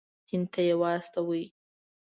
هند 0.29 0.45
ته 0.53 0.61
یې 0.67 0.75
واستوي. 0.81 1.43